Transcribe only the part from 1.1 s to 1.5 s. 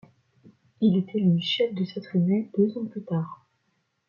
élu